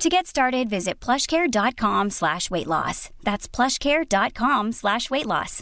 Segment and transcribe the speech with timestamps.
[0.00, 3.12] To get started, visit plushcare.com slash weight loss.
[3.20, 5.60] That's plushcare.com slash weight loss.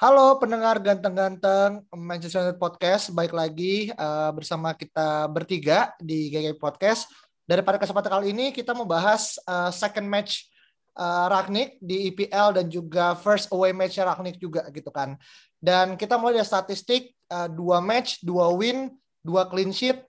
[0.00, 3.12] Halo pendengar ganteng-ganteng Manchester United Podcast.
[3.12, 7.12] Baik lagi uh, bersama kita bertiga di GG Podcast.
[7.44, 10.48] Daripada kesempatan kali ini kita membahas uh, second match
[10.96, 15.12] uh, Ragnik di EPL dan juga first away match Ragnik juga gitu kan.
[15.60, 20.00] Dan kita mulai dari statistik uh, dua match, dua win, dua clean sheet,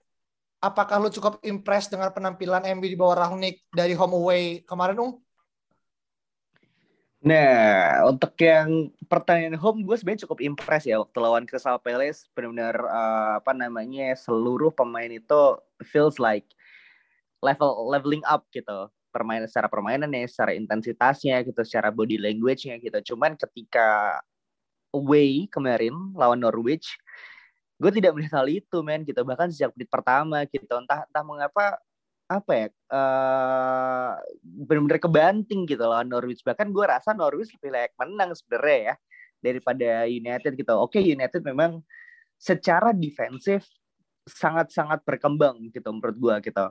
[0.60, 5.14] apakah lu cukup impress dengan penampilan MB di bawah Rangnick dari home away kemarin, Ung?
[7.26, 12.76] Nah, untuk yang pertandingan home gue sebenarnya cukup impress ya waktu lawan Crystal Palace benar-benar
[12.86, 15.58] uh, apa namanya seluruh pemain itu
[15.90, 16.46] feels like
[17.42, 23.16] level leveling up gitu permainan secara permainannya, secara intensitasnya gitu, secara body language-nya gitu.
[23.16, 24.20] Cuman ketika
[24.92, 27.00] away kemarin lawan Norwich
[27.76, 29.20] gue tidak melihat hal itu men gitu.
[29.22, 30.74] Bahkan sejak menit pertama gitu.
[30.76, 31.76] Entah entah mengapa
[32.26, 34.18] apa ya uh,
[34.66, 36.42] benar-benar kebanting gitu lawan Norwich.
[36.42, 38.94] Bahkan gue rasa Norwich lebih layak menang sebenarnya ya
[39.44, 40.74] daripada United gitu.
[40.74, 41.84] Oke United memang
[42.36, 43.64] secara defensif
[44.26, 46.66] sangat-sangat berkembang gitu menurut gue gitu.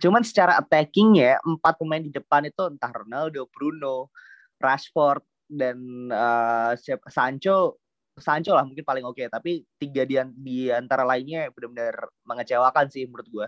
[0.00, 4.08] Cuman secara attacking ya empat pemain di depan itu entah Ronaldo, Bruno,
[4.56, 5.20] Rashford
[5.52, 6.72] dan uh,
[7.12, 7.81] Sancho
[8.20, 9.26] Sancho lah mungkin paling oke, okay.
[9.32, 13.46] tapi tiga di, di antara lainnya benar-benar mengecewakan sih menurut gue.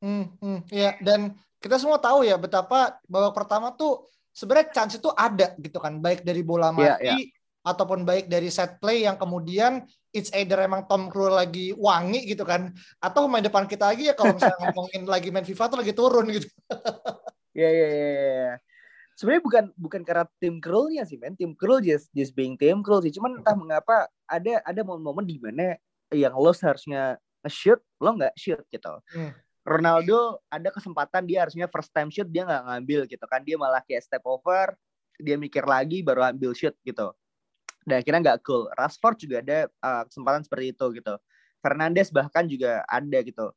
[0.00, 5.08] Hmm, hmm, ya dan kita semua tahu ya betapa babak pertama tuh sebenarnya chance itu
[5.12, 7.20] ada gitu kan, baik dari bola mati yeah, yeah.
[7.64, 12.44] ataupun baik dari set play yang kemudian it's either emang Tom Krul lagi wangi gitu
[12.44, 15.92] kan, atau main depan kita lagi ya kalau misalnya ngomongin lagi main FIFA tuh lagi
[15.92, 16.48] turun gitu.
[17.56, 18.52] Iya iya iya
[19.16, 21.34] sebenarnya bukan bukan karena tim Krulnya sih men.
[21.34, 23.10] Tim Krul just just being tim Krul sih.
[23.10, 25.74] Cuman entah mengapa ada ada momen-momen di mana
[26.12, 28.92] yang lo seharusnya nge-shoot lo nggak shoot gitu.
[29.16, 29.32] Hmm.
[29.66, 33.40] Ronaldo ada kesempatan dia harusnya first time shoot dia nggak ngambil gitu kan.
[33.42, 34.76] Dia malah kayak step over
[35.16, 37.10] dia mikir lagi baru ambil shoot gitu.
[37.88, 38.68] Dan akhirnya nggak cool.
[38.76, 41.14] Rashford juga ada uh, kesempatan seperti itu gitu.
[41.64, 43.50] Fernandes bahkan juga ada gitu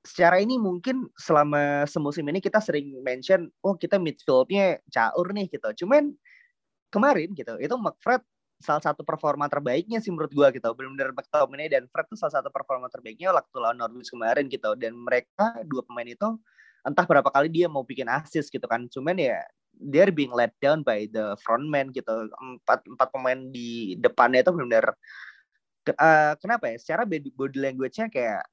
[0.00, 5.84] secara ini mungkin selama semusim ini kita sering mention oh kita midfieldnya caur nih gitu.
[5.84, 6.16] Cuman
[6.88, 8.24] kemarin gitu itu McFred
[8.60, 10.68] salah satu performa terbaiknya sih menurut gua gitu.
[10.72, 14.76] Benar-benar McTominay dan Fred itu salah satu performa terbaiknya waktu lawan Norwich kemarin gitu.
[14.76, 16.28] Dan mereka dua pemain itu
[16.84, 18.88] entah berapa kali dia mau bikin assist gitu kan.
[18.88, 19.40] Cuman ya
[19.76, 22.28] they're being let down by the frontman gitu.
[22.36, 24.86] Empat empat pemain di depannya itu benar-benar
[25.96, 26.76] uh, kenapa ya?
[26.76, 28.44] Secara body language-nya kayak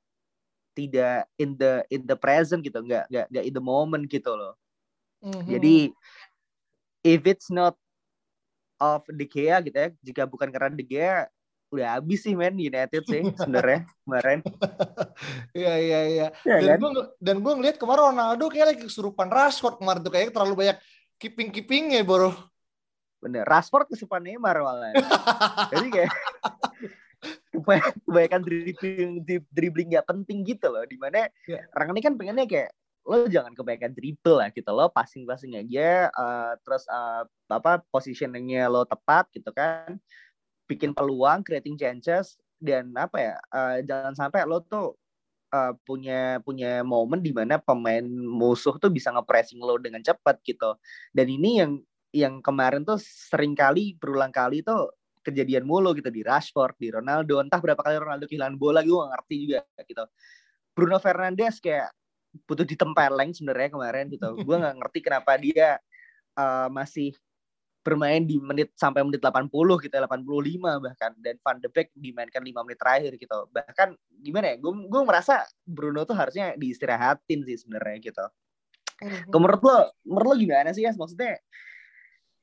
[0.77, 2.85] tidak in the in the present gitu.
[2.85, 4.53] Nggak nggak nggak in the moment gitu loh.
[5.17, 5.49] Mm-hmm.
[5.49, 5.77] jadi
[7.01, 7.73] if it's not
[8.77, 11.25] of De Gea gitu ya jika bukan karena De Gea
[11.73, 14.39] udah habis sih men United sih sebenarnya kemarin.
[15.51, 16.27] Iya iya iya.
[16.45, 16.79] Ya, dan kan?
[16.79, 20.77] gue dan gue ngeliat kemarin Ronaldo kayak lagi kesurupan Rashford kemarin tuh kayak terlalu banyak
[21.17, 22.31] keeping keepingnya bro.
[23.19, 24.93] Bener Rashford kesurupan Neymar malah.
[25.73, 26.13] Jadi kayak
[28.05, 29.11] kebanyakan dribbling
[29.53, 30.83] dribbling nggak penting gitu loh.
[30.85, 31.65] Di mana yeah.
[31.73, 32.71] orang ini kan pengennya kayak
[33.07, 34.69] lo jangan kebanyakan dribble lah gitu.
[34.75, 39.95] Lo passing passing aja uh, terus uh, apa positioningnya lo tepat gitu kan.
[40.67, 44.97] Bikin peluang creating chances dan apa ya uh, jangan sampai lo tuh
[45.55, 50.75] uh, punya punya momen di mana pemain musuh tuh bisa ngepressing lo dengan cepat gitu.
[51.15, 51.71] Dan ini yang
[52.15, 54.91] yang kemarin tuh sering kali berulang kali tuh
[55.27, 57.43] kejadian mulu gitu di Rashford, di Ronaldo.
[57.43, 60.03] Entah berapa kali Ronaldo kehilangan bola gue gak ngerti juga gitu.
[60.71, 61.91] Bruno Fernandes kayak
[62.45, 64.29] butuh ditempeleng sebenarnya kemarin gitu.
[64.37, 65.81] gue nggak ngerti kenapa dia
[66.37, 67.17] uh, masih
[67.81, 69.47] bermain di menit sampai menit 80
[69.87, 73.47] gitu, 85 bahkan dan Van de Beek dimainkan 5 menit terakhir gitu.
[73.47, 73.95] Bahkan
[74.27, 74.55] gimana ya?
[74.59, 78.25] Gue gue merasa Bruno tuh harusnya diistirahatin sih sebenarnya gitu.
[78.97, 79.31] Mm-hmm.
[79.31, 80.91] Menurut lo, menurut lo gimana sih ya?
[80.91, 81.39] Maksudnya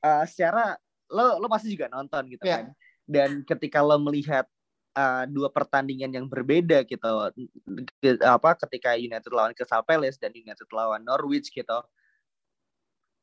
[0.01, 0.81] uh, secara
[1.11, 2.61] lo lo pasti juga nonton gitu yeah.
[2.61, 2.65] kan.
[3.05, 4.49] Dan ketika lo melihat
[4.97, 7.11] uh, dua pertandingan yang berbeda gitu
[8.01, 11.79] ke, apa ketika United lawan Crystal Palace dan United lawan Norwich gitu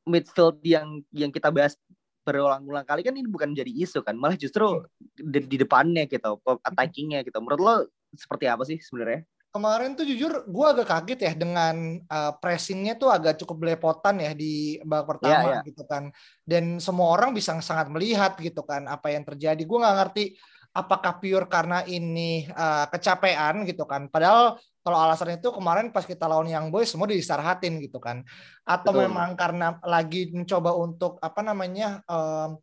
[0.06, 1.78] midfield yang yang kita bahas
[2.22, 4.86] berulang-ulang kali kan ini bukan jadi isu kan malah justru
[5.18, 7.34] di, di depannya gitu attackingnya gitu.
[7.42, 7.74] Menurut lo
[8.14, 13.12] seperti apa sih sebenarnya kemarin tuh jujur gue agak kaget ya dengan uh, pressingnya tuh
[13.12, 15.62] agak cukup belepotan ya di babak pertama yeah, yeah.
[15.68, 16.08] gitu kan
[16.48, 20.24] dan semua orang bisa sangat melihat gitu kan apa yang terjadi gue nggak ngerti
[20.72, 26.24] apakah pure karena ini uh, kecapean gitu kan padahal kalau alasan itu kemarin pas kita
[26.24, 28.24] lawan yang boys semua disarahatin gitu kan
[28.64, 29.04] atau Betul.
[29.04, 32.56] memang karena lagi mencoba untuk apa namanya uh,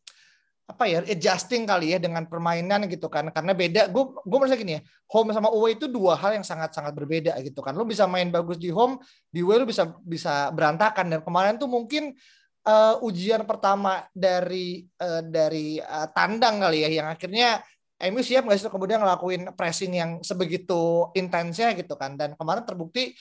[0.69, 3.33] apa ya adjusting kali ya dengan permainan gitu kan.
[3.33, 6.77] Karena beda gue gue merasa gini ya home sama away itu dua hal yang sangat
[6.77, 7.74] sangat berbeda gitu kan.
[7.74, 9.01] Lo bisa main bagus di home
[9.33, 11.10] di away lo bisa bisa berantakan.
[11.10, 12.13] Dan kemarin tuh mungkin
[12.69, 17.66] uh, ujian pertama dari uh, dari uh, tandang kali ya yang akhirnya
[18.00, 22.13] MU siap nggak sih kemudian ngelakuin pressing yang sebegitu intensnya gitu kan.
[22.13, 23.18] Dan kemarin terbukti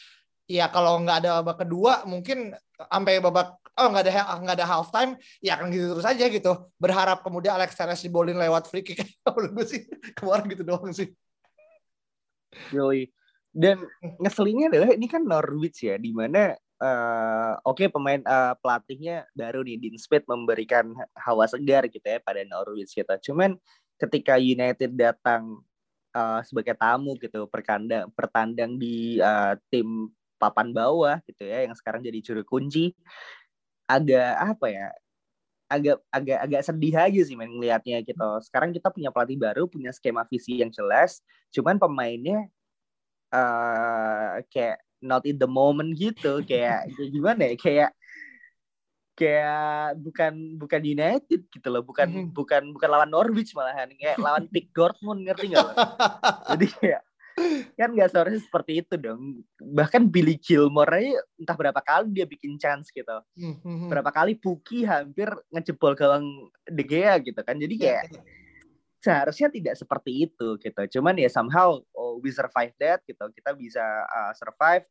[0.49, 4.91] ya kalau nggak ada babak kedua mungkin sampai babak oh nggak ada nggak ada half
[4.91, 6.53] time ya akan gitu terus aja gitu.
[6.77, 9.01] Berharap kemudian Alex Telles dibolin lewat free kick.
[9.25, 9.81] Menurut gue sih
[10.19, 11.09] kemarin gitu doang sih.
[12.73, 13.13] Yoi.
[13.49, 13.81] dan
[14.21, 19.65] ngeselinnya adalah ini kan Norwich ya di mana uh, oke okay, pemain uh, pelatihnya baru
[19.67, 23.59] nih Dean Smith memberikan hawa segar gitu ya pada Norwich kita cuman
[23.99, 25.59] ketika United datang
[26.15, 31.99] uh, sebagai tamu gitu perkandang pertandang di uh, tim papan bawah gitu ya yang sekarang
[31.99, 32.95] jadi juru kunci
[33.89, 34.89] agak apa ya
[35.69, 38.29] agak agak agak sedih aja sih main ngelihatnya gitu.
[38.41, 41.21] Sekarang kita punya pelatih baru, punya skema visi yang jelas,
[41.53, 42.49] cuman pemainnya
[43.33, 47.91] uh, kayak not in the moment gitu, kayak gimana ya, kayak
[49.13, 52.33] kayak bukan bukan United gitu loh, bukan -hmm.
[52.33, 55.69] bukan bukan lawan Norwich malahan, kayak lawan Pick Dortmund ngerti nggak?
[56.57, 57.01] Jadi kayak
[57.79, 59.43] kan nggak seharusnya seperti itu dong.
[59.59, 63.23] Bahkan Billy Gilmore aja entah berapa kali dia bikin chance gitu.
[63.39, 63.89] Hmm, hmm, hmm.
[63.91, 66.27] berapa kali Puki hampir ngejebol gawang
[66.67, 67.57] De Gea gitu kan.
[67.57, 68.25] Jadi kayak yeah.
[69.01, 70.83] seharusnya tidak seperti itu gitu.
[70.99, 73.25] Cuman ya somehow oh, we survive that gitu.
[73.35, 74.85] Kita bisa uh, survive.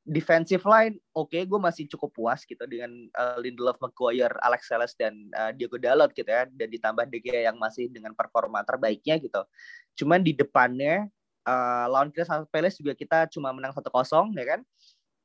[0.00, 2.88] Defensive line oke okay, gue masih cukup puas gitu dengan
[3.20, 6.48] uh, Lindelof, Maguire, Alex Telles dan uh, Diego Dalot gitu ya.
[6.48, 9.44] Dan ditambah De Gea yang masih dengan performa terbaiknya gitu.
[10.00, 11.04] Cuman di depannya
[11.46, 14.60] uh, lawan Crystal Palace juga kita cuma menang satu kosong ya kan?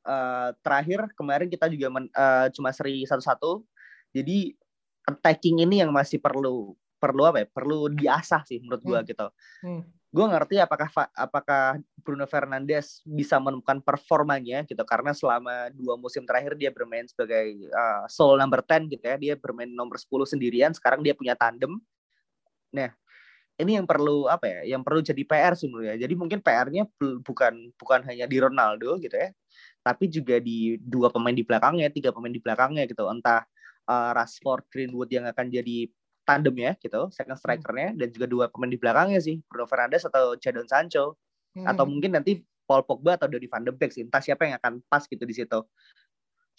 [0.06, 3.66] Uh, terakhir kemarin kita juga men, uh, cuma seri satu-satu.
[4.14, 4.54] Jadi
[5.06, 7.48] attacking ini yang masih perlu perlu apa ya?
[7.50, 9.08] Perlu diasah sih menurut gue hmm.
[9.10, 9.28] gitu.
[9.66, 9.84] Hmm.
[10.16, 14.80] gue ngerti apakah apakah Bruno Fernandes bisa menemukan performanya gitu.
[14.88, 19.20] Karena selama dua musim terakhir dia bermain sebagai uh, soul number 10 gitu ya.
[19.20, 20.72] Dia bermain nomor 10 sendirian.
[20.72, 21.84] Sekarang dia punya tandem.
[22.72, 22.96] Nah
[23.56, 26.92] ini yang perlu apa ya yang perlu jadi PR sih ya jadi mungkin PR-nya
[27.24, 29.32] bukan bukan hanya di Ronaldo gitu ya
[29.86, 33.06] tapi juga di dua pemain di belakangnya tiga pemain di belakangnya gitu.
[33.06, 33.46] Entah
[33.86, 35.86] uh, Rashford Greenwood yang akan jadi
[36.26, 40.34] tandem ya gitu second strikernya dan juga dua pemain di belakangnya sih Bruno Fernandes atau
[40.42, 41.22] Jadon Sancho.
[41.56, 41.72] Hmm.
[41.72, 44.84] atau mungkin nanti Paul Pogba atau Donny van de Beek sih entah siapa yang akan
[44.92, 45.64] pas gitu di situ.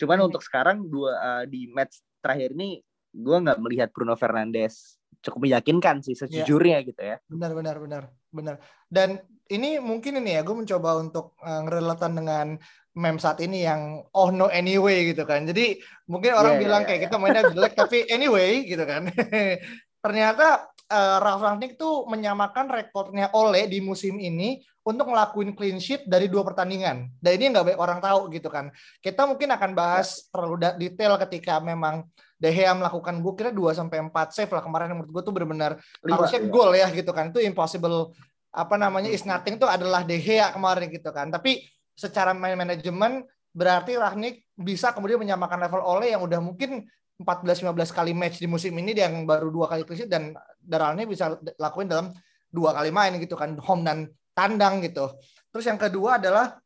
[0.00, 0.28] Cuman hmm.
[0.32, 2.80] untuk sekarang dua uh, di match terakhir ini
[3.12, 4.96] gue nggak melihat Bruno Fernandes
[5.26, 6.20] cukup meyakinkan sih iya.
[6.24, 6.86] sejujurnya ya.
[6.86, 7.16] gitu ya.
[7.26, 8.54] Benar benar benar benar.
[8.86, 9.18] Dan
[9.50, 12.46] ini mungkin ini ya gue mencoba untuk uh, ngerelatan dengan
[12.96, 15.44] meme saat ini yang oh no anyway gitu kan.
[15.44, 17.10] Jadi mungkin orang yeah, bilang yeah, kayak yeah.
[17.10, 19.10] kita mainnya jelek tapi anyway gitu kan.
[20.04, 26.06] Ternyata uh, Ralf Rangnick tuh menyamakan rekornya Ole di musim ini untuk ngelakuin clean sheet
[26.06, 27.10] dari dua pertandingan.
[27.18, 28.70] Dan ini nggak banyak orang tahu gitu kan.
[29.02, 30.26] Kita mungkin akan bahas yeah.
[30.30, 32.06] terlalu detail ketika memang
[32.36, 35.80] De Gea melakukan gue kira 2 sampai 4 save lah kemarin menurut gue tuh benar-benar
[36.04, 36.48] harusnya ya.
[36.52, 37.34] gol ya gitu kan.
[37.34, 38.14] Itu impossible
[38.52, 41.32] apa namanya is nothing tuh adalah De Gea kemarin gitu kan.
[41.34, 41.66] Tapi
[41.96, 43.26] secara main manajemen
[43.56, 46.84] berarti Ragnik bisa kemudian menyamakan level Ole yang udah mungkin
[47.16, 51.88] 14-15 kali match di musim ini yang baru dua kali clean dan Daralnya bisa lakuin
[51.88, 52.12] dalam
[52.50, 55.14] dua kali main gitu kan home dan tandang gitu.
[55.48, 56.58] Terus yang kedua adalah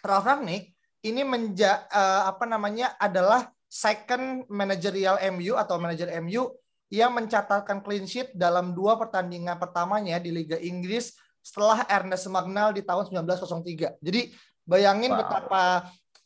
[0.00, 0.72] Ralf Ragnik
[1.04, 6.50] ini menja uh, apa namanya adalah second managerial MU atau manajer MU
[6.90, 12.82] yang mencatatkan clean sheet dalam dua pertandingan pertamanya di Liga Inggris setelah Ernest Magnal di
[12.82, 14.02] tahun 1903.
[14.02, 14.34] Jadi
[14.66, 15.18] bayangin wow.
[15.22, 15.62] betapa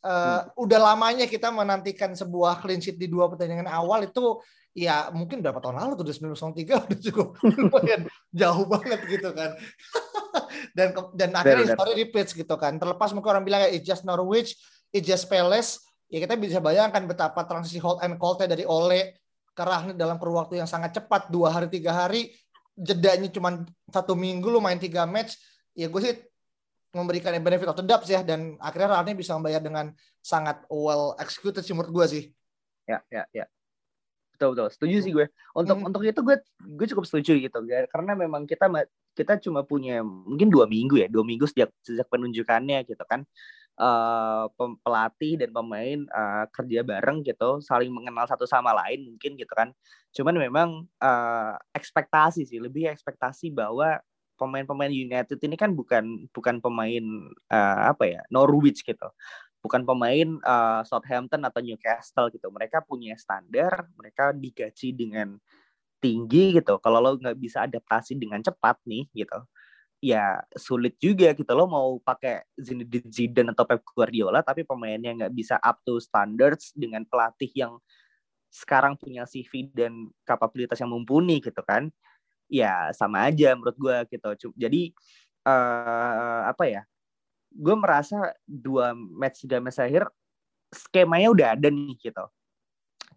[0.04, 4.38] uh, udah lamanya kita menantikan sebuah clean sheet di dua pertandingan awal itu
[4.74, 9.56] ya mungkin berapa tahun lalu tuh 1903 udah cukup lumayan jauh banget gitu kan.
[10.76, 12.76] dan dan akhirnya story repeats gitu kan.
[12.76, 14.54] Terlepas mungkin orang bilang ya it's just Norwich,
[14.92, 15.80] it's just Palace,
[16.12, 20.42] ya kita bisa bayangkan betapa transisi hold and cold dari Ole ke Rahni dalam kurun
[20.42, 22.34] waktu yang sangat cepat dua hari tiga hari
[22.74, 25.38] jedanya cuma satu minggu lu main tiga match
[25.78, 26.14] ya gue sih
[26.94, 29.90] memberikan benefit of the doubt ya dan akhirnya Rahni bisa membayar dengan
[30.22, 32.24] sangat well executed sih menurut gue sih.
[32.86, 33.46] Ya ya ya.
[34.34, 34.68] Betul betul.
[34.74, 35.26] Setuju sih gue.
[35.54, 35.88] Untuk hmm.
[35.90, 37.58] untuk itu gue gue cukup setuju gitu
[37.90, 38.70] karena memang kita
[39.14, 43.26] kita cuma punya mungkin dua minggu ya dua minggu sejak sejak penunjukannya gitu kan.
[43.74, 44.46] Uh,
[44.86, 49.74] pelatih dan pemain uh, kerja bareng gitu saling mengenal satu sama lain mungkin gitu kan.
[50.14, 53.98] Cuman memang uh, ekspektasi sih lebih ekspektasi bahwa
[54.34, 57.04] pemain-pemain United ini kan bukan bukan pemain
[57.50, 59.08] uh, apa ya Norwich gitu
[59.64, 62.52] bukan pemain uh, Southampton atau Newcastle gitu.
[62.52, 65.40] Mereka punya standar, mereka digaji dengan
[66.04, 66.76] tinggi gitu.
[66.84, 69.40] Kalau lo nggak bisa adaptasi dengan cepat nih gitu,
[70.04, 71.48] ya sulit juga gitu.
[71.56, 76.76] Lo mau pakai Zinedine Zidane atau Pep Guardiola, tapi pemainnya nggak bisa up to standards
[76.76, 77.80] dengan pelatih yang
[78.52, 81.88] sekarang punya CV dan kapabilitas yang mumpuni gitu kan.
[82.48, 84.52] Ya sama aja menurut gue gitu.
[84.56, 84.92] Jadi
[85.46, 86.82] uh, apa ya?
[87.54, 90.10] gue merasa dua match tiga match akhir
[90.74, 92.24] skemanya udah ada nih gitu.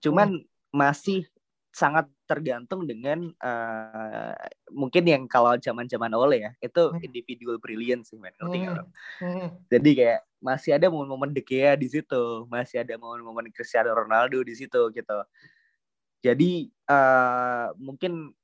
[0.06, 0.46] Cuman hmm.
[0.70, 1.26] masih
[1.74, 4.34] sangat tergantung dengan uh,
[4.74, 7.06] mungkin yang kalau zaman-zaman oleh ya itu hmm.
[7.06, 8.86] individual brilliance sih ngerti hmm.
[9.22, 9.50] hmm.
[9.70, 14.54] Jadi kayak masih ada momen-momen De Gea di situ, masih ada momen-momen Cristiano Ronaldo di
[14.54, 15.20] situ gitu.
[16.22, 18.37] Jadi uh, mungkin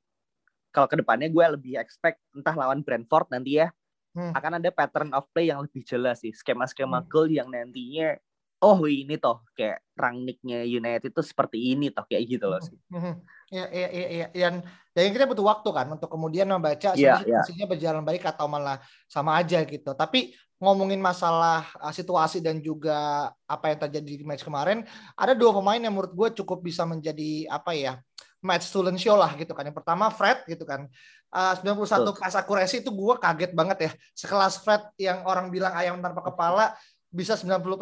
[0.73, 3.69] kalau ke depannya gue lebih expect entah lawan Brentford nanti ya
[4.17, 4.33] hmm.
[4.33, 7.07] akan ada pattern of play yang lebih jelas sih skema-skema hmm.
[7.07, 8.17] goal yang nantinya
[8.63, 12.79] oh ini toh kayak rangniknya United itu seperti ini toh kayak gitu loh sih.
[12.87, 13.19] Hmm.
[13.51, 14.27] Ya, ya, ya, ya.
[14.31, 14.63] Dan,
[14.95, 17.67] dan kita butuh waktu kan untuk kemudian membaca yeah, yeah.
[17.67, 18.79] berjalan baik atau malah
[19.11, 19.91] sama aja gitu.
[19.91, 20.31] Tapi
[20.63, 24.87] ngomongin masalah uh, situasi dan juga apa yang terjadi di match kemarin,
[25.19, 27.99] ada dua pemain yang menurut gue cukup bisa menjadi apa ya
[28.43, 29.63] match Stolen show lah gitu kan.
[29.63, 30.85] Yang pertama Fred gitu kan.
[31.33, 32.13] Uh, 91 Tuh.
[32.19, 33.91] pas akurasi itu gue kaget banget ya.
[34.13, 36.75] Sekelas Fred yang orang bilang ayam tanpa kepala
[37.13, 37.77] bisa 91%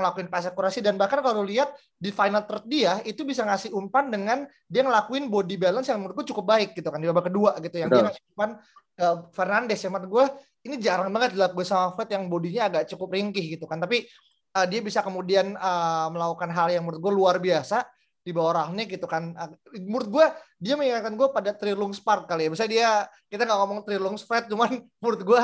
[0.00, 4.08] ngelakuin pas akurasi dan bahkan kalau lihat di final third dia itu bisa ngasih umpan
[4.08, 7.60] dengan dia ngelakuin body balance yang menurut gue cukup baik gitu kan di babak kedua
[7.60, 8.00] gitu yang Betul.
[8.00, 8.50] dia ngasih umpan
[8.96, 10.24] ke Fernandes yang menurut gue
[10.72, 14.08] ini jarang banget dilakukan sama Fred yang bodinya agak cukup ringkih gitu kan tapi
[14.56, 17.84] uh, dia bisa kemudian uh, melakukan hal yang menurut gue luar biasa
[18.26, 19.30] di bawah Rahne gitu kan.
[19.78, 20.26] Menurut gue
[20.58, 22.50] dia mengingatkan gue pada Trilung Spark kali ya.
[22.50, 22.90] Misalnya dia
[23.30, 25.42] kita nggak ngomong Trilung Spread, cuman menurut gue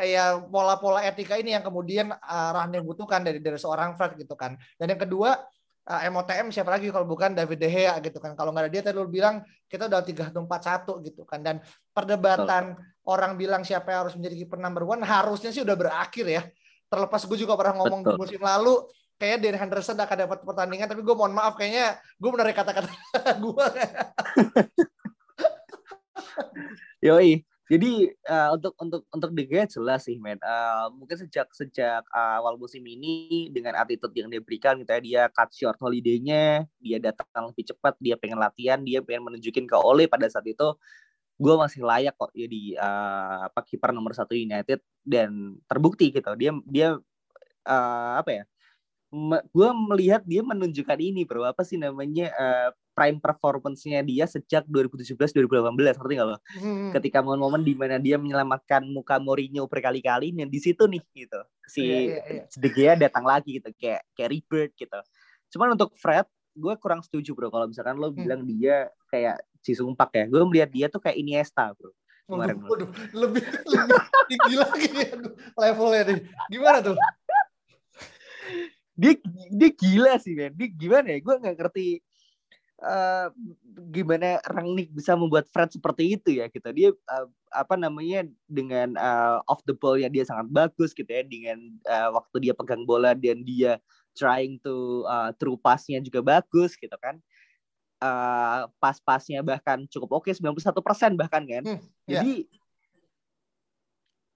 [0.00, 4.32] eh, ya pola-pola etika ini yang kemudian uh, Rahne butuhkan dari dari seorang Fred gitu
[4.32, 4.56] kan.
[4.80, 5.44] Dan yang kedua
[5.92, 8.32] uh, eh, MOTM siapa lagi kalau bukan David De Gea gitu kan.
[8.32, 11.44] Kalau nggak ada dia tadi lu bilang kita udah tiga empat satu gitu kan.
[11.44, 11.60] Dan
[11.92, 13.12] perdebatan oh.
[13.12, 16.42] orang bilang siapa yang harus menjadi kiper number one harusnya sih udah berakhir ya.
[16.88, 18.12] Terlepas gue juga pernah ngomong Betul.
[18.16, 18.88] di musim lalu
[19.22, 22.90] kayaknya Dan Henderson akan dapat pertandingan tapi gue mohn maaf kayaknya gue menarik kata-kata
[23.46, 23.66] gue
[27.06, 27.42] Yoi.
[27.72, 30.36] Jadi uh, untuk untuk untuk De jelas sih, men.
[30.44, 35.00] Uh, mungkin sejak sejak uh, awal musim ini dengan attitude yang dia berikan, gitu ya,
[35.00, 39.76] dia cut short holiday-nya, dia datang lebih cepat, dia pengen latihan, dia pengen menunjukin ke
[39.78, 40.68] Ole pada saat itu,
[41.40, 46.28] gue masih layak kok jadi uh, apa kiper nomor satu United dan terbukti gitu.
[46.36, 46.88] Dia dia
[47.64, 48.44] uh, apa ya?
[49.52, 55.16] Gue melihat dia menunjukkan ini bro apa sih namanya uh, prime performance-nya dia sejak 2017
[55.16, 56.36] 2018 ngerti gak lo?
[56.60, 56.90] Hmm.
[56.96, 61.40] Ketika momen-momen di mana dia menyelamatkan muka Mourinho berkali-kali dan di situ nih gitu.
[61.68, 62.46] Si yeah, yeah, yeah.
[62.56, 64.98] De Gea datang lagi gitu kayak kayak rebirth gitu.
[65.52, 68.16] Cuman untuk Fred gue kurang setuju bro kalau misalkan lo hmm.
[68.16, 70.24] bilang dia kayak si Sumpak ya.
[70.24, 71.92] Gue melihat dia tuh kayak Iniesta bro.
[72.22, 73.98] Kemarin, waduh, waduh, lebih lebih
[74.30, 74.88] tinggi lagi
[75.58, 76.18] levelnya nih.
[76.48, 76.96] Gimana tuh?
[78.92, 79.16] Dia
[79.48, 80.52] dia gila sih men.
[80.56, 81.18] Dia gimana ya?
[81.24, 81.86] Gue nggak ngerti
[82.82, 83.28] uh,
[83.88, 86.68] gimana Rangnick bisa membuat Fred seperti itu ya gitu.
[86.74, 91.24] Dia uh, apa namanya dengan uh, off the ball yang dia sangat bagus gitu ya
[91.24, 91.58] dengan
[91.88, 93.80] uh, waktu dia pegang bola dan dia
[94.12, 97.16] trying to uh, through passnya juga bagus gitu kan.
[98.02, 101.62] Uh, pas-pasnya bahkan cukup oke okay, 91% bahkan kan.
[101.62, 101.80] Hmm,
[102.10, 102.18] yeah.
[102.18, 102.34] jadi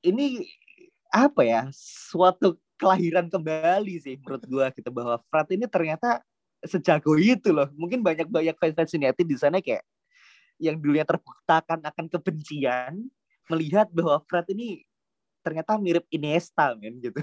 [0.06, 0.46] ini
[1.10, 6.20] apa ya suatu kelahiran kembali sih menurut gue gitu bahwa Fred ini ternyata
[6.64, 7.68] sejago itu loh.
[7.76, 9.84] Mungkin banyak banyak fans-fans United di sana kayak
[10.56, 12.92] yang dulunya terbuktakan akan kebencian
[13.52, 14.84] melihat bahwa Fred ini
[15.44, 17.22] ternyata mirip Iniesta men gitu.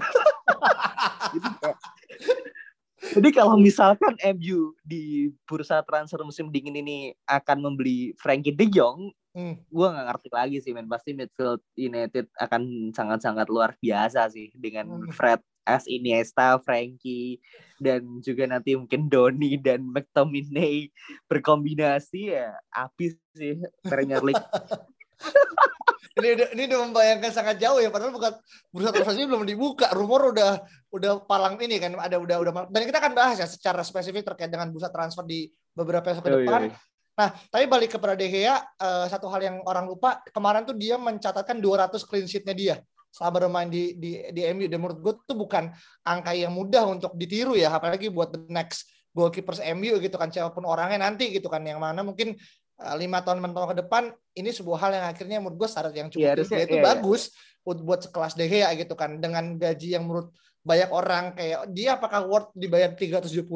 [3.20, 9.12] jadi kalau misalkan MU di bursa transfer musim dingin ini akan membeli Frankie De Jong,
[9.34, 9.54] hmm.
[9.68, 10.88] gue nggak ngerti lagi sih men.
[10.88, 15.12] Pasti midfield United akan sangat-sangat luar biasa sih dengan hmm.
[15.12, 17.40] Fred as Iniesta, Frankie,
[17.80, 20.92] dan juga nanti mungkin Doni dan McTominay
[21.26, 24.38] berkombinasi ya habis sih Premier League.
[26.14, 28.38] ini udah ini udah membayangkan sangat jauh ya padahal bukan
[28.70, 30.62] bursa transfer belum dibuka rumor udah
[30.94, 34.46] udah palang ini kan ada udah udah dan kita akan bahas ya secara spesifik terkait
[34.46, 36.70] dengan bursa transfer di beberapa episode ke depan.
[37.14, 40.98] Nah, tapi balik kepada De Gea, uh, satu hal yang orang lupa, kemarin tuh dia
[40.98, 42.76] mencatatkan 200 clean sheet-nya dia
[43.14, 45.70] selama bermain di di di MU dan menurut gue tuh bukan
[46.02, 50.50] angka yang mudah untuk ditiru ya apalagi buat the next goalkeepers MU gitu kan siapa
[50.50, 52.34] pun orangnya nanti gitu kan yang mana mungkin
[52.82, 54.02] uh, lima tahun enam tahun ke depan
[54.34, 57.22] ini sebuah hal yang akhirnya menurut gue syarat yang cukup ya, harusnya, itu ya, bagus
[57.62, 57.72] ya.
[57.78, 60.34] buat sekelas De Gea gitu kan dengan gaji yang menurut
[60.66, 63.46] banyak orang kayak dia apakah worth dibayar 375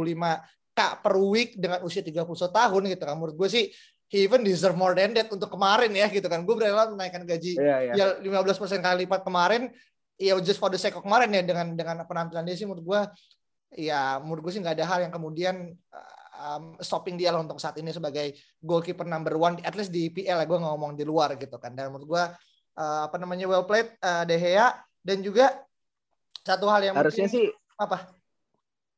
[0.78, 3.18] k per week dengan usia 31 tahun gitu kan.
[3.18, 3.64] Menurut gue sih
[4.06, 6.46] he even deserve more than that untuk kemarin ya gitu kan.
[6.46, 7.58] Gue berela menaikkan gaji.
[7.58, 8.14] Yeah, yeah.
[8.22, 9.74] ya 15% kali lipat kemarin
[10.14, 13.00] ya just for the sake of kemarin ya dengan dengan penampilan dia sih menurut gue
[13.78, 15.78] ya menurut gue sih nggak ada hal yang kemudian
[16.38, 20.38] um, stopping dia lah untuk saat ini sebagai goalkeeper number one at least di PL
[20.42, 21.74] ya gue ngomong di luar gitu kan.
[21.74, 22.24] Dan menurut gue
[22.78, 24.74] uh, apa namanya well played uh, De Gea.
[24.98, 25.54] Dan juga
[26.44, 28.17] satu hal yang harusnya mungkin, sih apa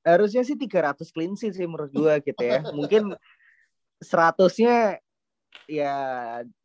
[0.06, 2.60] harusnya sih 300 clean sheet sih menurut gue gitu ya.
[2.72, 3.14] Mungkin
[4.00, 4.98] seratusnya
[5.66, 5.96] ya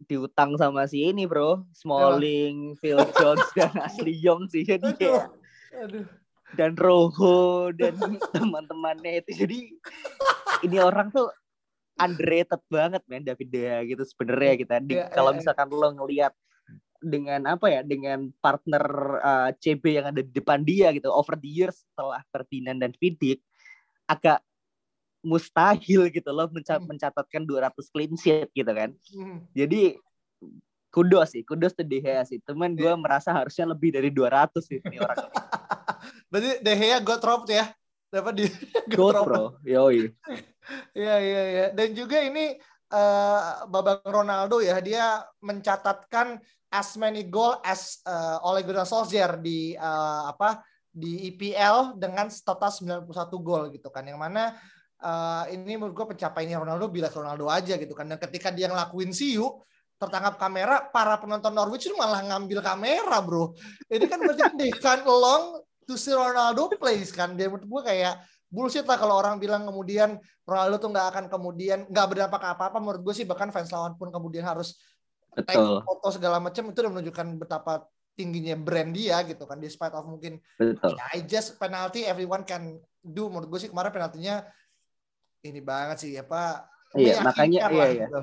[0.05, 1.63] diutang sama si ini bro.
[1.73, 4.63] Smalling, Phil Jones dan Ashley Young sih.
[4.63, 5.29] Jadi ya
[6.55, 7.97] dan Roho dan
[8.35, 9.45] teman-temannya itu.
[9.45, 9.59] Jadi
[10.63, 11.29] ini orang tuh
[11.99, 14.99] underrated banget men David Dea gitu sebenarnya kita gitu.
[14.99, 15.79] yeah, kalau yeah, misalkan yeah.
[15.79, 16.33] lo ngelihat
[17.05, 18.83] dengan apa ya dengan partner
[19.21, 23.45] uh, CB yang ada di depan dia gitu over the years setelah Ferdinand dan Vidic
[24.09, 24.41] agak
[25.25, 26.85] mustahil gitu loh menca hmm.
[26.85, 28.93] mencatatkan 200 clean sheet gitu kan.
[29.09, 29.41] Hmm.
[29.57, 29.97] Jadi
[30.93, 32.39] kudos sih, kudos tuh De Gea sih.
[32.45, 32.95] Temen gue yeah.
[32.95, 35.27] merasa harusnya lebih dari 200 sih ini orang.
[36.31, 37.65] Berarti De Gea gue drop ya.
[38.13, 38.45] Dapat di
[38.95, 39.45] God pro.
[39.65, 40.07] Yoi.
[40.97, 41.65] Iya iya iya.
[41.77, 42.57] Dan juga ini
[42.89, 46.41] uh, Babang Ronaldo ya, dia mencatatkan
[46.71, 50.63] as many goal as uh, Ole Gunnar Solskjaer di uh, apa
[50.95, 52.71] di IPL dengan total
[53.03, 53.11] 91
[53.43, 54.07] gol gitu kan.
[54.07, 54.55] Yang mana
[55.03, 58.07] uh, ini menurut gue pencapaiannya Ronaldo bila Ronaldo aja gitu kan.
[58.07, 59.59] Dan ketika dia ngelakuin siu
[59.95, 63.55] tertangkap kamera para penonton Norwich itu malah ngambil kamera bro.
[63.91, 67.35] Ini kan berarti they can't along to see Ronaldo plays kan.
[67.35, 70.15] Dia menurut gue kayak bullshit lah kalau orang bilang kemudian
[70.47, 72.77] Ronaldo tuh nggak akan kemudian nggak berdampak apa-apa.
[72.79, 74.79] Menurut gue sih bahkan fans lawan pun kemudian harus
[75.43, 77.73] take foto segala macam itu udah menunjukkan betapa
[78.15, 80.95] tingginya brand dia gitu kan despite of mungkin Betul.
[80.95, 84.47] Ya, I just penalty everyone can do menurut gue sih kemarin penaltinya
[85.43, 88.07] ini banget sih apa iya makanya iya, iya.
[88.07, 88.21] Gitu.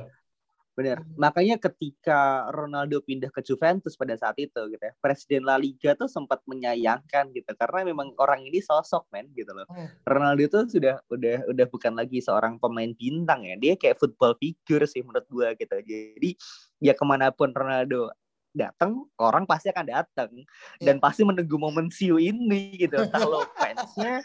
[0.72, 1.04] Benar.
[1.04, 1.16] Hmm.
[1.20, 4.92] Makanya ketika Ronaldo pindah ke Juventus pada saat itu gitu ya.
[5.04, 9.68] Presiden La Liga tuh sempat menyayangkan gitu karena memang orang ini sosok men gitu loh.
[9.68, 9.92] Hmm.
[10.08, 13.54] Ronaldo tuh sudah udah udah bukan lagi seorang pemain bintang ya.
[13.61, 15.76] Dia kayak football figure sih menurut gua gitu.
[15.85, 16.40] Jadi
[16.80, 18.08] ya ke mana pun Ronaldo
[18.52, 20.28] datang orang pasti akan datang
[20.76, 20.92] yeah.
[20.92, 24.20] dan pasti menunggu momen siu ini gitu entah lo fansnya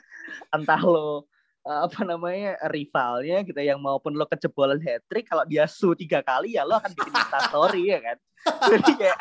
[0.52, 1.32] entah lo
[1.68, 6.56] apa namanya rivalnya gitu yang maupun lo kejebolan hat trick kalau dia su tiga kali
[6.56, 7.14] ya lo akan bikin
[7.52, 8.18] story ya kan
[8.72, 9.18] jadi kayak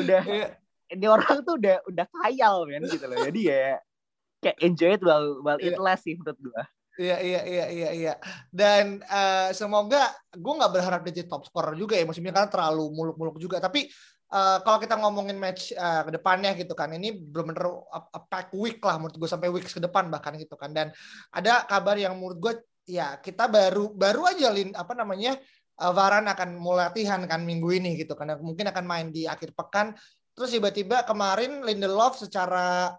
[0.00, 0.48] udah iya.
[0.88, 3.66] ini orang tuh udah udah kayal kan gitu loh jadi ya
[4.40, 5.78] kayak enjoy it while while it iya.
[5.78, 6.64] lasts sih menurut gua
[7.00, 8.14] Iya iya iya iya iya.
[8.52, 12.52] Dan uh, semoga gue nggak berharap dia jadi top scorer juga ya musim ini karena
[12.52, 13.56] terlalu muluk-muluk juga.
[13.56, 13.88] Tapi
[14.30, 18.54] uh, kalau kita ngomongin match uh, ke depannya gitu kan ini belum benar a, pack
[18.56, 20.70] week lah menurut gue sampai week ke depan bahkan gitu kan.
[20.70, 20.94] Dan
[21.34, 22.52] ada kabar yang menurut gue
[22.88, 25.38] ya kita baru baru aja lin apa namanya
[25.82, 29.52] uh, Varan akan mulai latihan kan minggu ini gitu kan mungkin akan main di akhir
[29.52, 29.92] pekan.
[30.34, 32.94] Terus tiba-tiba kemarin Lindelof secara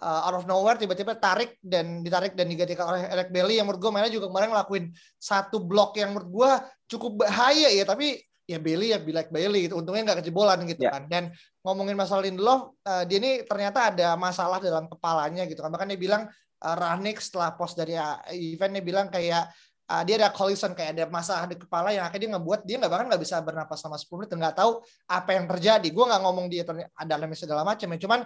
[0.00, 3.80] uh, out of nowhere tiba-tiba tarik dan ditarik dan digantikan oleh Eric Bailey yang menurut
[3.80, 4.84] gue mainnya juga kemarin ngelakuin
[5.16, 6.50] satu blok yang menurut gue
[6.96, 9.82] cukup bahaya ya tapi ya Bailey ya be like Bailey gitu.
[9.82, 10.94] Untungnya nggak kejebolan gitu yeah.
[10.94, 11.04] kan.
[11.10, 11.24] Dan
[11.66, 15.70] ngomongin masalah Lindelof, uh, dia ini ternyata ada masalah dalam kepalanya gitu kan.
[15.74, 16.22] Bahkan dia bilang
[16.62, 19.50] uh, Ranik setelah post dari uh, event dia bilang kayak
[19.90, 22.92] uh, dia ada collision kayak ada masalah di kepala yang akhirnya dia ngebuat dia nggak
[22.94, 24.70] bahkan nggak bisa bernapas sama 10 menit nggak tahu
[25.10, 25.88] apa yang terjadi.
[25.90, 26.62] Gue nggak ngomong dia
[26.94, 27.98] ada lemes segala macam ya.
[27.98, 28.20] Cuman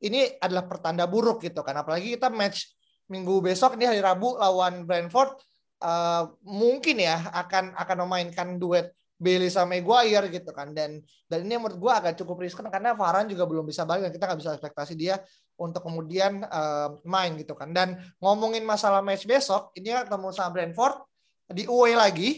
[0.00, 1.76] ini adalah pertanda buruk gitu kan.
[1.76, 2.72] Apalagi kita match
[3.06, 5.38] minggu besok ini hari Rabu lawan Brentford
[5.82, 10.72] uh, mungkin ya akan akan memainkan duet Bailey sama Maguire gitu kan.
[10.76, 14.12] Dan dan ini menurut gue agak cukup riskan karena Varane juga belum bisa balik dan
[14.12, 15.16] kita nggak bisa ekspektasi dia
[15.56, 17.72] untuk kemudian uh, main gitu kan.
[17.72, 20.96] Dan ngomongin masalah match besok ini ketemu sama Brentford
[21.48, 22.30] di away lagi.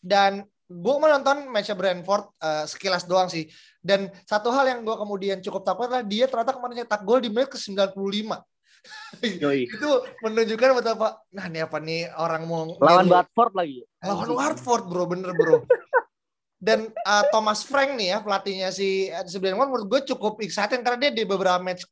[0.00, 3.48] Dan gue menonton match Brentford uh, sekilas doang sih.
[3.80, 7.32] Dan satu hal yang gue kemudian cukup takut adalah dia ternyata kemarin nyetak gol di
[7.32, 8.49] menit ke 95
[9.68, 9.90] itu
[10.24, 13.84] menunjukkan betapa nah ini apa nih orang mau lawan Watford lagi.
[14.00, 15.64] Lawan Watford bro bener bro.
[16.60, 19.08] Dan uh, Thomas Frank nih ya pelatihnya si
[19.40, 21.88] Brentford menurut gue cukup exciting karena dia di beberapa match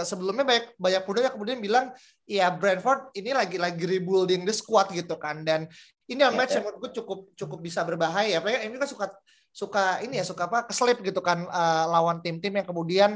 [0.00, 1.86] sebelumnya banyak banyak yang kemudian bilang
[2.24, 5.44] ya Brentford ini lagi lagi rebuilding the squad gitu kan.
[5.44, 5.68] Dan
[6.08, 6.64] ini yeah, match yeah.
[6.64, 8.40] yang menurut gue cukup cukup bisa berbahaya.
[8.40, 9.06] Apalagi ini kan suka
[9.52, 13.10] suka ini ya suka apa keselip gitu kan uh, lawan tim-tim yang kemudian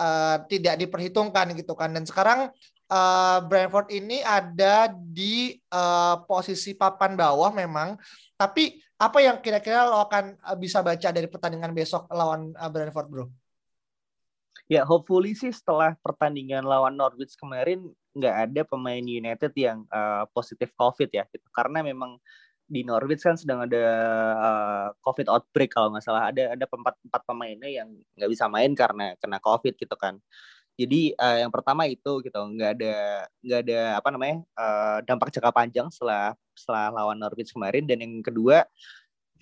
[0.00, 2.48] uh, tidak diperhitungkan gitu kan dan sekarang
[2.88, 8.00] uh, Brentford ini ada di uh, posisi papan bawah memang
[8.40, 13.26] tapi apa yang kira-kira lo akan bisa baca dari pertandingan besok lawan uh, Brentford bro?
[14.70, 20.70] Ya, hopefully sih setelah pertandingan lawan Norwich kemarin nggak ada pemain United yang uh, positif
[20.78, 21.42] COVID ya, gitu.
[21.50, 22.22] Karena memang
[22.70, 23.84] di Norwich kan sedang ada
[24.38, 26.30] uh, COVID outbreak kalau nggak salah.
[26.30, 30.22] Ada ada empat empat pemainnya yang nggak bisa main karena kena COVID gitu kan.
[30.78, 32.94] Jadi uh, yang pertama itu gitu nggak ada
[33.42, 38.22] nggak ada apa namanya uh, dampak jangka panjang setelah setelah lawan Norwich kemarin dan yang
[38.22, 38.64] kedua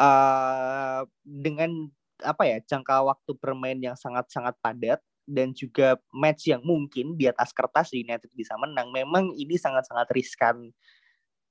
[0.00, 1.92] uh, dengan
[2.24, 7.28] apa ya jangka waktu bermain yang sangat sangat padat dan juga match yang mungkin di
[7.28, 10.72] atas kertas United bisa menang memang ini sangat-sangat riskan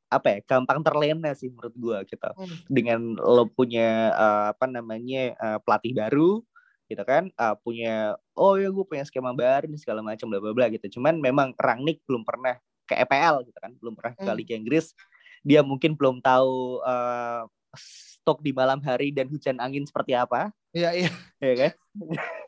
[0.07, 2.57] apa ya gampang terlena sih menurut gue gitu hmm.
[2.71, 6.39] dengan lo punya uh, apa namanya uh, pelatih baru
[6.87, 10.55] gitu kan uh, punya oh ya gue punya skema baru nih segala macam bla bla
[10.55, 12.55] bla gitu cuman memang Rangnick belum pernah
[12.87, 14.37] ke EPL gitu kan belum pernah ke hmm.
[14.39, 14.95] Liga Inggris
[15.43, 17.43] dia mungkin belum tahu uh,
[17.75, 21.11] stok di malam hari dan hujan angin seperti apa iya iya
[21.43, 21.71] ya kan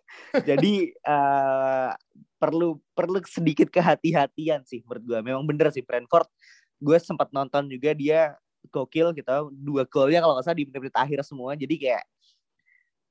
[0.49, 1.91] Jadi uh,
[2.39, 5.19] perlu perlu sedikit kehati-hatian sih menurut gue.
[5.25, 6.29] Memang bener sih Brentford.
[6.79, 8.35] Gue sempat nonton juga dia
[8.71, 9.51] gokil gitu.
[9.51, 11.55] Dua golnya kalau nggak salah di menit-menit akhir semua.
[11.55, 12.03] Jadi kayak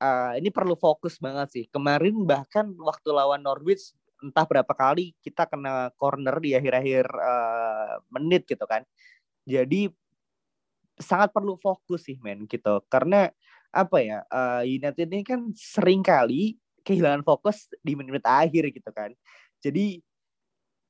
[0.01, 1.65] uh, ini perlu fokus banget sih.
[1.69, 8.43] Kemarin bahkan waktu lawan Norwich entah berapa kali kita kena corner di akhir-akhir uh, menit
[8.45, 8.83] gitu kan.
[9.47, 9.87] Jadi
[10.99, 12.83] sangat perlu fokus sih men gitu.
[12.91, 13.31] Karena
[13.69, 19.13] apa ya uh, United ini kan sering kali kehilangan fokus di menit-menit akhir gitu kan.
[19.61, 20.01] Jadi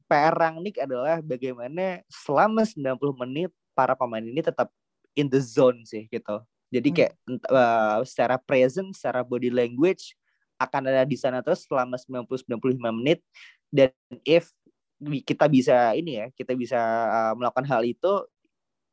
[0.10, 4.74] PR Rangnick adalah bagaimana selama 90 menit para pemain ini tetap
[5.13, 6.41] in the zone sih gitu.
[6.74, 7.45] Jadi kayak hmm.
[7.45, 10.17] uh, secara present, secara body language
[10.60, 13.24] akan ada di sana terus selama 90 95 menit
[13.69, 13.93] dan
[14.26, 14.50] if
[15.24, 18.26] kita bisa ini ya, kita bisa uh, melakukan hal itu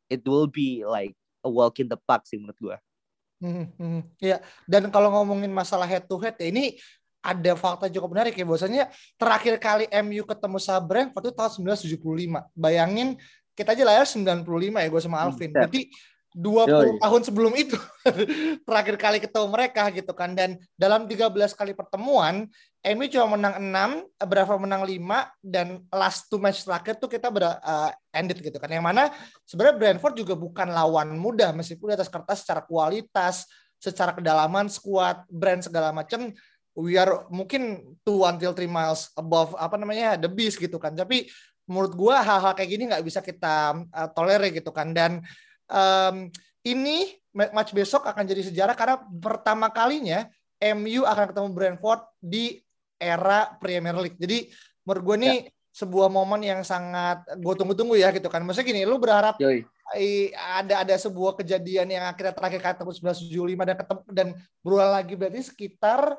[0.06, 2.78] it will be like a walk in the park sih menurut gua.
[3.36, 4.40] Hmm, hmm, ya.
[4.64, 6.80] Dan kalau ngomongin masalah head to head ya ini
[7.26, 8.84] ada fakta cukup menarik ya bahwasanya
[9.18, 12.54] terakhir kali MU ketemu Sabreng waktu tahun 1975.
[12.54, 13.18] Bayangin
[13.58, 14.46] kita aja lahir 95
[14.78, 15.50] ya gue sama Alvin.
[15.50, 15.90] Hmm, Berarti
[16.36, 16.88] 20 Yoi.
[17.00, 17.80] tahun sebelum itu
[18.68, 22.44] terakhir kali ketemu mereka gitu kan dan dalam 13 kali pertemuan
[22.86, 23.56] MU cuma menang
[24.12, 25.00] 6, berapa menang 5
[25.42, 28.70] dan last two match terakhir tuh kita ber, uh, ended gitu kan.
[28.70, 29.02] Yang mana
[29.42, 33.48] sebenarnya Brentford juga bukan lawan mudah meskipun di atas kertas secara kualitas,
[33.80, 36.30] secara kedalaman squad, brand segala macam
[36.76, 40.92] we are mungkin two until three miles above apa namanya the beast gitu kan.
[40.92, 41.26] Tapi
[41.66, 45.24] menurut gua hal-hal kayak gini nggak bisa kita uh, tolerir gitu kan dan
[45.66, 46.30] um,
[46.62, 50.24] ini match besok akan jadi sejarah karena pertama kalinya
[50.56, 52.64] MU akan ketemu Brentford di
[52.96, 54.16] era Premier League.
[54.16, 54.48] Jadi
[54.88, 55.52] menurut gue nih ya.
[55.84, 58.40] sebuah momen yang sangat gue tunggu-tunggu ya gitu kan.
[58.40, 59.68] Maksudnya gini, lu berharap Yoi.
[60.32, 64.28] ada ada sebuah kejadian yang akhirnya terakhir ketemu 1975 dan ketemu dan
[64.64, 66.16] berulang lagi berarti sekitar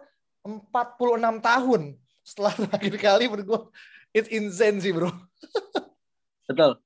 [0.48, 1.82] 46 tahun
[2.24, 3.62] setelah terakhir kali menurut gue
[4.16, 5.12] it's insane sih bro.
[6.48, 6.80] Betul.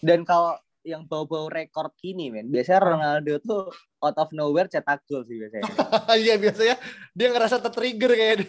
[0.00, 3.68] Dan kalau yang bau-bau rekor kini men biasanya Ronaldo tuh
[4.00, 5.68] out of nowhere cetak gol sih biasanya
[6.24, 6.76] iya biasanya
[7.12, 8.48] dia ngerasa tertrigger kayak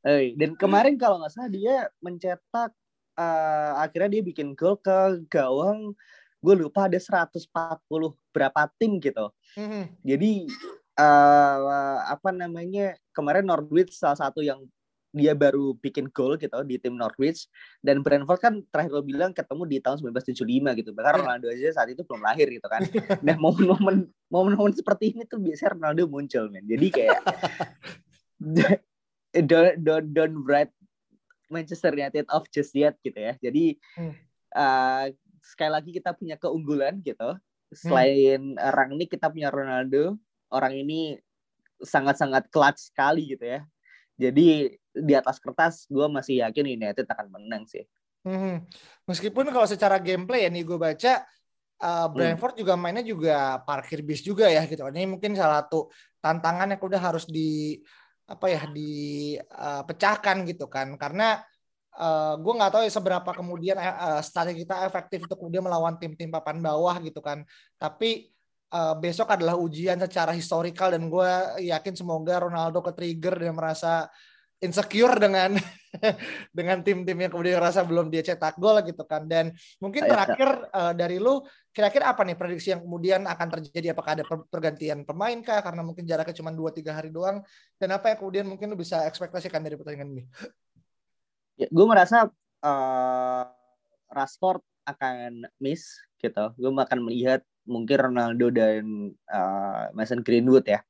[0.00, 2.72] hey, dan kemarin kalau nggak salah dia mencetak
[3.20, 5.92] uh, akhirnya dia bikin gol ke gawang
[6.40, 7.36] gue lupa ada 140
[8.32, 9.28] berapa tim gitu
[9.60, 9.84] mm-hmm.
[10.00, 10.32] jadi
[11.00, 14.60] uh, apa namanya kemarin Norwich salah satu yang
[15.10, 17.50] dia baru bikin gol gitu di tim Norwich.
[17.82, 20.90] Dan Brentford kan terakhir lo bilang ketemu di tahun 1975 gitu.
[20.94, 21.18] Bahkan iya.
[21.18, 22.82] Ronaldo aja saat itu belum lahir gitu kan.
[23.26, 26.64] Nah momen-momen momen-momen seperti ini tuh biasanya Ronaldo muncul men.
[26.70, 27.20] Jadi kayak
[29.50, 30.70] don't don't don't write
[31.50, 33.34] Manchester United off just yet gitu ya.
[33.42, 34.14] Jadi hmm.
[34.54, 35.10] uh,
[35.42, 37.34] sekali lagi kita punya keunggulan gitu.
[37.74, 38.62] Selain hmm.
[38.62, 41.16] Rangnick kita punya Ronaldo orang ini
[41.80, 43.64] sangat-sangat clutch sekali gitu ya
[44.20, 47.88] jadi di atas kertas gue masih yakin United akan menang sih.
[48.20, 48.68] Hmm.
[49.08, 51.24] Meskipun kalau secara gameplay ya nih gue baca
[51.80, 52.60] uh, Brentford hmm.
[52.60, 54.84] juga mainnya juga parkir bis juga ya gitu.
[54.84, 55.88] Ini mungkin salah satu
[56.20, 57.80] tantangan yang udah harus di
[58.28, 61.42] apa ya dipecahkan uh, gitu kan karena
[61.98, 66.30] uh, gue nggak tahu ya seberapa kemudian uh, strategi kita efektif untuk kemudian melawan tim-tim
[66.30, 67.42] papan bawah gitu kan
[67.74, 68.30] tapi
[68.70, 71.30] uh, besok adalah ujian secara historikal dan gue
[71.66, 74.06] yakin semoga Ronaldo ke trigger dan merasa
[74.60, 75.56] insecure dengan
[76.56, 79.24] dengan tim-tim yang kemudian rasa belum dia cetak gol gitu kan.
[79.24, 81.40] Dan mungkin terakhir uh, dari lu
[81.72, 83.96] kira-kira apa nih prediksi yang kemudian akan terjadi?
[83.96, 85.64] Apakah ada pergantian pemain kah?
[85.64, 87.40] Karena mungkin jaraknya cuma 2 3 hari doang.
[87.80, 90.24] Dan apa yang kemudian mungkin lu bisa ekspektasikan dari pertandingan ini?
[91.56, 92.28] Ya, gue merasa
[92.60, 93.44] uh,
[94.12, 96.52] Rashford akan miss gitu.
[96.60, 100.80] Gue akan melihat mungkin Ronaldo dan uh, Mason Greenwood ya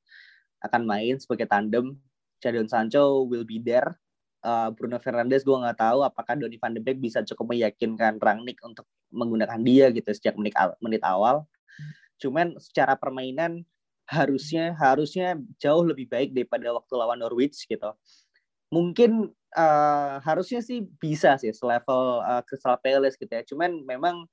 [0.61, 1.97] akan main sebagai tandem
[2.41, 4.01] Jadon Sancho will be there.
[4.41, 8.57] Uh, Bruno Fernandes gue nggak tahu apakah Donny van de Beek bisa cukup meyakinkan Rangnick
[8.65, 11.45] untuk menggunakan dia gitu sejak menit, menit awal.
[12.17, 13.69] Cuman secara permainan
[14.09, 17.93] harusnya harusnya jauh lebih baik daripada waktu lawan Norwich gitu.
[18.73, 23.45] Mungkin uh, harusnya sih bisa sih selevel uh, Crystal Palace gitu ya.
[23.45, 24.25] Cuman memang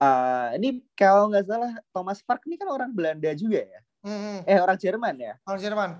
[0.00, 3.80] uh, ini kalau nggak salah Thomas Park ini kan orang Belanda juga ya.
[4.04, 4.36] Mm-hmm.
[4.48, 5.34] Eh orang Jerman ya.
[5.44, 5.90] Orang Jerman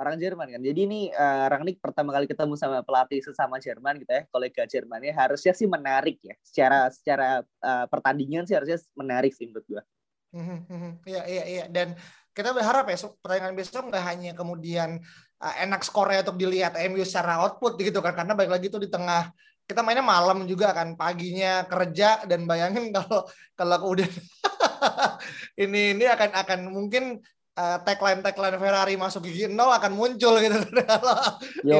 [0.00, 0.60] orang Jerman kan.
[0.64, 5.04] Jadi ini uh, Rangnick pertama kali ketemu sama pelatih sesama Jerman gitu ya, kolega Jerman
[5.04, 6.32] ya harusnya sih menarik ya.
[6.40, 9.84] Secara secara uh, pertandingan sih harusnya menarik sih menurut gua.
[10.30, 11.98] Mhm, iya iya iya dan
[12.30, 15.02] kita berharap ya pertandingan besok nggak hanya kemudian
[15.42, 18.86] uh, enak skornya untuk dilihat MU secara output gitu kan karena baik lagi tuh di
[18.86, 19.34] tengah
[19.70, 23.22] kita mainnya malam juga kan paginya kerja dan bayangin kalau
[23.54, 24.10] kalau kemudian
[25.62, 27.22] ini ini akan akan mungkin
[27.54, 30.58] uh, tagline tagline Ferrari masuk gigi nol akan muncul gitu
[30.90, 31.16] kalau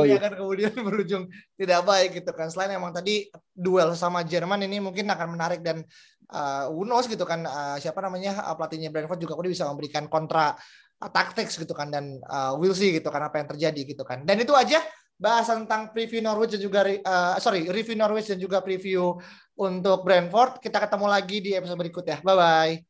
[0.07, 1.24] ini akan kemudian berujung
[1.59, 2.46] tidak baik gitu kan.
[2.53, 5.83] Selain emang tadi duel sama Jerman ini mungkin akan menarik dan
[6.31, 10.55] uh, who knows gitu kan uh, siapa namanya uh, pelatihnya Brentford juga bisa memberikan kontra
[11.00, 14.22] uh, taktik gitu kan dan uh, we'll see gitu kan apa yang terjadi gitu kan.
[14.22, 14.79] Dan itu aja
[15.20, 19.20] bahas tentang preview Norwich dan juga uh, sorry review Norwich dan juga preview
[19.61, 20.64] untuk Brentford.
[20.64, 22.24] Kita ketemu lagi di episode berikutnya.
[22.24, 22.89] Bye bye